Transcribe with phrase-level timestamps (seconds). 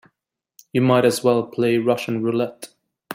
[0.73, 2.69] You might as well play Russian roulette.